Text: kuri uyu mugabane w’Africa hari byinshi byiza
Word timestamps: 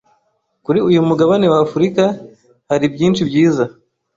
kuri 0.65 0.79
uyu 0.89 0.99
mugabane 1.07 1.45
w’Africa 1.53 2.05
hari 2.69 2.85
byinshi 2.93 3.21
byiza 3.29 3.63